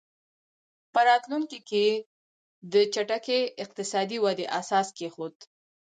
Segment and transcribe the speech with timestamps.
[0.93, 2.01] په راتلونکي کې یې
[2.73, 5.35] د چټکې اقتصادي ودې اساس کېښود.